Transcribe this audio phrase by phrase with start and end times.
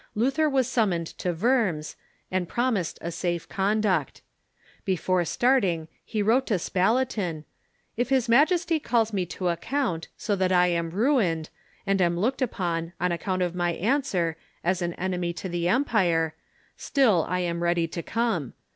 [0.15, 1.95] Luther was summoned to Worms,
[2.31, 4.23] and promised a safe conduct.
[4.83, 7.45] Be fore starting he wrote to Spalatin:"
[7.97, 11.51] If his majesty calls me to account, so that I am ruined,
[11.85, 15.67] and am looked upon, on ac count of my answer, as an enemy to the
[15.67, 16.33] empire,
[16.75, 18.53] still I am ready to come.